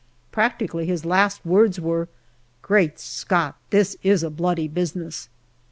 Practically 0.31 0.87
his 0.87 1.05
last 1.05 1.45
words 1.45 1.79
were," 1.79 2.09
Great 2.63 2.97
Scott! 2.97 3.57
this 3.69 3.95
is 4.01 4.23
a 4.23 4.31
bloody 4.31 4.67
business." 4.67 5.29